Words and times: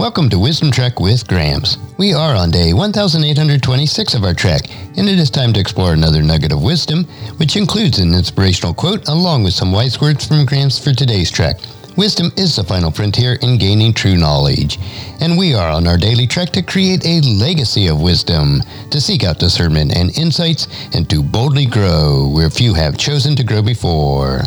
Welcome 0.00 0.30
to 0.30 0.38
Wisdom 0.38 0.70
Trek 0.70 0.98
with 0.98 1.28
Gramps. 1.28 1.76
We 1.98 2.14
are 2.14 2.34
on 2.34 2.50
day 2.50 2.72
1826 2.72 4.14
of 4.14 4.24
our 4.24 4.32
trek, 4.32 4.62
and 4.96 5.06
it 5.06 5.18
is 5.18 5.28
time 5.28 5.52
to 5.52 5.60
explore 5.60 5.92
another 5.92 6.22
nugget 6.22 6.52
of 6.52 6.62
wisdom, 6.62 7.04
which 7.36 7.54
includes 7.54 7.98
an 7.98 8.14
inspirational 8.14 8.72
quote 8.72 9.06
along 9.08 9.42
with 9.42 9.52
some 9.52 9.72
wise 9.72 10.00
words 10.00 10.26
from 10.26 10.46
Gramps 10.46 10.78
for 10.78 10.94
today's 10.94 11.30
trek. 11.30 11.60
Wisdom 11.98 12.32
is 12.38 12.56
the 12.56 12.64
final 12.64 12.90
frontier 12.90 13.34
in 13.42 13.58
gaining 13.58 13.92
true 13.92 14.16
knowledge, 14.16 14.78
and 15.20 15.36
we 15.36 15.52
are 15.52 15.70
on 15.70 15.86
our 15.86 15.98
daily 15.98 16.26
trek 16.26 16.48
to 16.52 16.62
create 16.62 17.04
a 17.04 17.20
legacy 17.20 17.86
of 17.88 18.00
wisdom, 18.00 18.62
to 18.88 19.02
seek 19.02 19.22
out 19.22 19.38
discernment 19.38 19.94
and 19.94 20.16
insights, 20.16 20.66
and 20.94 21.10
to 21.10 21.22
boldly 21.22 21.66
grow 21.66 22.26
where 22.26 22.48
few 22.48 22.72
have 22.72 22.96
chosen 22.96 23.36
to 23.36 23.44
grow 23.44 23.60
before. 23.60 24.40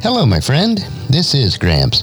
Hello, 0.00 0.24
my 0.24 0.40
friend. 0.40 0.78
This 1.10 1.34
is 1.34 1.58
Gramps. 1.58 2.02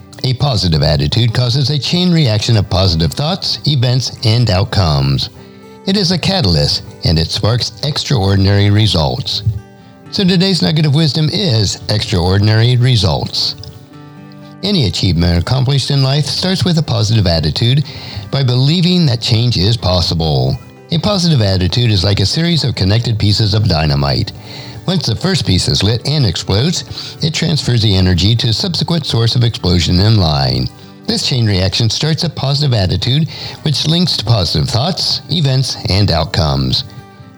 a 0.23 0.33
positive 0.35 0.83
attitude 0.83 1.33
causes 1.33 1.69
a 1.69 1.79
chain 1.79 2.11
reaction 2.11 2.57
of 2.57 2.69
positive 2.69 3.11
thoughts, 3.11 3.59
events, 3.67 4.17
and 4.25 4.49
outcomes. 4.49 5.29
It 5.87 5.97
is 5.97 6.11
a 6.11 6.17
catalyst 6.17 6.83
and 7.05 7.17
it 7.17 7.27
sparks 7.27 7.71
extraordinary 7.83 8.69
results. 8.69 9.43
So 10.11 10.23
today's 10.23 10.61
nugget 10.61 10.85
of 10.85 10.93
wisdom 10.93 11.29
is 11.31 11.81
extraordinary 11.89 12.77
results. 12.77 13.55
Any 14.63 14.85
achievement 14.85 15.41
accomplished 15.41 15.89
in 15.89 16.03
life 16.03 16.25
starts 16.25 16.63
with 16.63 16.77
a 16.77 16.83
positive 16.83 17.25
attitude 17.25 17.83
by 18.31 18.43
believing 18.43 19.07
that 19.07 19.21
change 19.21 19.57
is 19.57 19.75
possible. 19.75 20.55
A 20.91 20.99
positive 20.99 21.41
attitude 21.41 21.89
is 21.89 22.03
like 22.03 22.19
a 22.19 22.25
series 22.25 22.63
of 22.63 22.75
connected 22.75 23.17
pieces 23.17 23.53
of 23.53 23.67
dynamite. 23.67 24.33
Once 24.87 25.05
the 25.05 25.15
first 25.15 25.45
piece 25.45 25.67
is 25.67 25.83
lit 25.83 26.07
and 26.07 26.25
explodes, 26.25 27.17
it 27.23 27.33
transfers 27.33 27.81
the 27.81 27.95
energy 27.95 28.35
to 28.35 28.49
a 28.49 28.53
subsequent 28.53 29.05
source 29.05 29.35
of 29.35 29.43
explosion 29.43 29.99
in 29.99 30.17
line. 30.17 30.67
This 31.05 31.27
chain 31.27 31.45
reaction 31.45 31.89
starts 31.89 32.23
a 32.23 32.29
positive 32.29 32.73
attitude, 32.73 33.29
which 33.63 33.87
links 33.87 34.17
to 34.17 34.25
positive 34.25 34.69
thoughts, 34.69 35.21
events, 35.29 35.77
and 35.89 36.09
outcomes. 36.09 36.83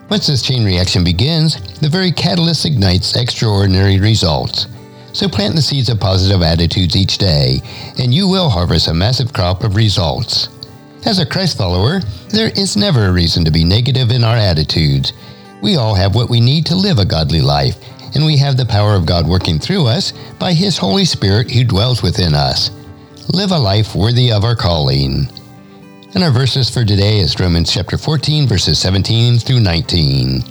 Once 0.09 0.27
this 0.27 0.41
chain 0.41 0.63
reaction 0.63 1.03
begins, 1.03 1.59
the 1.79 1.89
very 1.89 2.11
catalyst 2.11 2.65
ignites 2.65 3.15
extraordinary 3.15 3.99
results. 3.99 4.67
So 5.11 5.27
plant 5.27 5.55
the 5.55 5.61
seeds 5.61 5.89
of 5.89 5.99
positive 5.99 6.41
attitudes 6.41 6.95
each 6.95 7.17
day, 7.17 7.61
and 7.99 8.13
you 8.13 8.27
will 8.27 8.49
harvest 8.49 8.87
a 8.87 8.93
massive 8.93 9.33
crop 9.33 9.63
of 9.63 9.75
results. 9.75 10.49
As 11.05 11.19
a 11.19 11.25
Christ 11.25 11.57
follower, 11.57 11.99
there 12.29 12.51
is 12.55 12.77
never 12.77 13.05
a 13.05 13.11
reason 13.11 13.43
to 13.45 13.51
be 13.51 13.63
negative 13.63 14.11
in 14.11 14.23
our 14.23 14.37
attitudes. 14.37 15.13
We 15.63 15.77
all 15.77 15.95
have 15.95 16.13
what 16.13 16.29
we 16.29 16.41
need 16.41 16.65
to 16.65 16.75
live 16.75 16.99
a 16.99 17.05
godly 17.05 17.39
life, 17.39 17.77
and 18.15 18.25
we 18.25 18.35
have 18.35 18.57
the 18.57 18.65
power 18.65 18.95
of 18.95 19.05
God 19.05 19.25
working 19.25 19.59
through 19.59 19.87
us 19.87 20.11
by 20.37 20.51
His 20.51 20.77
Holy 20.77 21.05
Spirit 21.05 21.49
who 21.49 21.63
dwells 21.63 22.03
within 22.03 22.33
us. 22.33 22.69
Live 23.29 23.51
a 23.51 23.57
life 23.57 23.95
worthy 23.95 24.29
of 24.29 24.43
our 24.43 24.57
calling. 24.57 25.25
And 26.15 26.21
our 26.21 26.31
verses 26.31 26.69
for 26.69 26.83
today 26.83 27.19
is 27.19 27.39
Romans 27.39 27.73
chapter 27.73 27.97
14, 27.97 28.45
verses 28.45 28.77
17 28.77 29.39
through 29.39 29.61
19. 29.61 30.41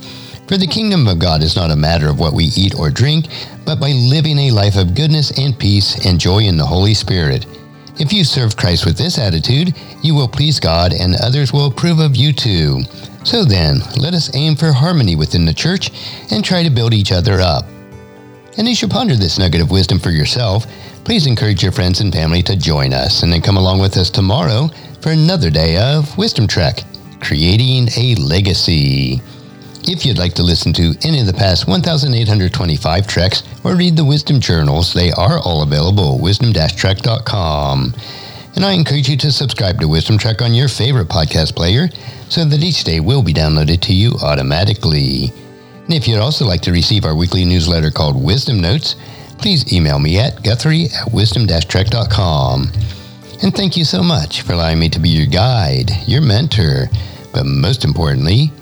For 0.49 0.56
the 0.56 0.67
kingdom 0.67 1.06
of 1.06 1.19
God 1.19 1.43
is 1.43 1.56
not 1.56 1.71
a 1.71 1.77
matter 1.77 2.09
of 2.09 2.19
what 2.19 2.33
we 2.33 2.45
eat 2.56 2.75
or 2.75 2.89
drink, 2.89 3.27
but 3.67 3.78
by 3.78 3.91
living 3.91 4.39
a 4.39 4.51
life 4.51 4.77
of 4.77 4.95
goodness 4.95 5.39
and 5.39 5.59
peace 5.59 6.06
and 6.06 6.19
joy 6.19 6.45
in 6.45 6.56
the 6.56 6.65
Holy 6.65 6.95
Spirit. 6.95 7.45
If 8.01 8.15
you 8.15 8.25
serve 8.25 8.56
Christ 8.56 8.87
with 8.87 8.97
this 8.97 9.19
attitude, 9.19 9.77
you 10.03 10.15
will 10.15 10.27
please 10.27 10.59
God 10.59 10.95
and 10.95 11.15
others 11.17 11.53
will 11.53 11.67
approve 11.67 11.99
of 11.99 12.17
you 12.17 12.33
too. 12.33 12.84
So 13.25 13.44
then, 13.44 13.81
let 13.97 14.15
us 14.15 14.34
aim 14.34 14.56
for 14.56 14.72
harmony 14.72 15.16
within 15.16 15.44
the 15.44 15.55
church 15.55 15.91
and 16.31 16.44
try 16.44 16.62
to 16.62 16.71
build 16.71 16.93
each 16.93 17.12
other 17.12 17.41
up. 17.41 17.65
And 18.59 18.69
as 18.69 18.83
you 18.83 18.88
ponder 18.88 19.16
this 19.16 19.38
nugget 19.38 19.62
of 19.62 19.71
wisdom 19.71 19.99
for 19.99 20.10
yourself, 20.10 20.66
please 21.05 21.27
encourage 21.27 21.62
your 21.62 21.72
friends 21.72 22.00
and 22.00 22.12
family 22.12 22.43
to 22.43 22.56
join 22.56 22.93
us 22.93 23.22
and 23.22 23.33
then 23.33 23.41
come 23.41 23.56
along 23.56 23.81
with 23.81 23.97
us 23.97 24.10
tomorrow 24.10 24.69
for 25.00 25.10
another 25.10 25.50
day 25.50 25.78
of 25.78 26.16
Wisdom 26.19 26.47
Trek, 26.47 26.83
creating 27.21 27.88
a 27.97 28.15
legacy. 28.16 29.22
If 29.84 30.04
you'd 30.04 30.19
like 30.19 30.34
to 30.34 30.43
listen 30.43 30.72
to 30.75 30.94
any 31.03 31.21
of 31.21 31.27
the 31.27 31.33
past 31.33 31.66
1,825 31.66 33.06
treks 33.06 33.43
or 33.65 33.75
read 33.75 33.97
the 33.97 34.04
Wisdom 34.04 34.39
Journals, 34.39 34.93
they 34.93 35.10
are 35.12 35.39
all 35.39 35.62
available 35.62 36.16
at 36.16 36.21
wisdom-trek.com. 36.21 37.94
And 38.55 38.65
I 38.65 38.73
encourage 38.73 39.09
you 39.09 39.17
to 39.17 39.33
subscribe 39.33 39.81
to 39.81 39.89
Wisdom 39.89 40.19
Trek 40.19 40.43
on 40.43 40.53
your 40.53 40.69
favorite 40.69 41.09
podcast 41.09 41.57
player 41.57 41.89
so 42.29 42.45
that 42.45 42.63
each 42.63 42.85
day 42.85 43.01
will 43.01 43.23
be 43.23 43.33
downloaded 43.33 43.81
to 43.83 43.95
you 43.95 44.13
automatically. 44.23 45.33
And 45.85 45.95
if 45.95 46.07
you'd 46.07 46.19
also 46.19 46.45
like 46.45 46.61
to 46.63 46.73
receive 46.73 47.05
our 47.05 47.15
weekly 47.15 47.45
newsletter 47.45 47.91
called 47.91 48.23
Wisdom 48.23 48.61
Notes, 48.61 48.97
please 49.39 49.73
email 49.73 49.99
me 49.99 50.19
at 50.19 50.43
guthrie 50.43 50.87
at 50.95 51.13
wisdom-trek.com. 51.13 52.71
And 53.43 53.55
thank 53.55 53.77
you 53.77 53.85
so 53.85 54.03
much 54.03 54.43
for 54.43 54.53
allowing 54.53 54.79
me 54.79 54.89
to 54.91 55.01
be 55.01 55.09
your 55.09 55.27
guide, 55.27 55.91
your 56.07 56.23
mentor, 56.23 56.89
but 57.33 57.45
most 57.45 57.84
importantly, 57.84 58.53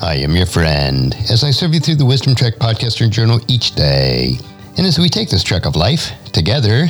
I 0.00 0.14
am 0.16 0.34
your 0.34 0.46
friend 0.46 1.14
as 1.30 1.44
I 1.44 1.50
serve 1.50 1.74
you 1.74 1.80
through 1.80 1.96
the 1.96 2.06
Wisdom 2.06 2.34
Trek 2.34 2.54
podcast 2.54 3.00
and 3.02 3.12
journal 3.12 3.40
each 3.48 3.74
day. 3.74 4.38
And 4.78 4.86
as 4.86 4.98
we 4.98 5.08
take 5.08 5.28
this 5.28 5.44
trek 5.44 5.66
of 5.66 5.76
life 5.76 6.12
together, 6.32 6.86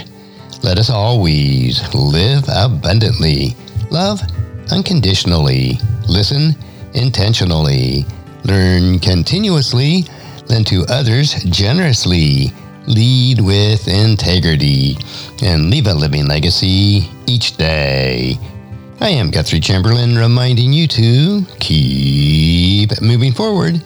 let 0.63 0.79
us 0.79 0.91
always 0.91 1.83
live 1.95 2.45
abundantly, 2.49 3.57
love 3.91 4.21
unconditionally, 4.71 5.79
listen 6.09 6.55
intentionally, 6.95 8.05
learn 8.45 8.99
continuously, 8.99 10.05
lend 10.49 10.67
to 10.69 10.85
others 10.89 11.43
generously, 11.45 12.53
lead 12.87 13.41
with 13.41 13.89
integrity, 13.89 14.97
and 15.43 15.71
leave 15.71 15.87
a 15.87 15.95
living 15.95 16.27
legacy 16.27 17.09
each 17.27 17.57
day. 17.57 18.39
I 19.01 19.09
am 19.09 19.31
Guthrie 19.31 19.61
Chamberlain 19.61 20.17
reminding 20.17 20.73
you 20.73 20.87
to 20.89 21.45
keep 21.59 23.01
moving 23.01 23.33
forward, 23.33 23.83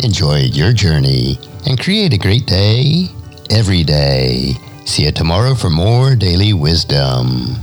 enjoy 0.00 0.38
your 0.38 0.72
journey, 0.72 1.38
and 1.66 1.78
create 1.78 2.12
a 2.12 2.18
great 2.18 2.46
day 2.46 3.06
every 3.50 3.84
day. 3.84 4.56
See 4.86 5.04
you 5.04 5.10
tomorrow 5.10 5.54
for 5.56 5.68
more 5.68 6.14
daily 6.14 6.52
wisdom. 6.52 7.56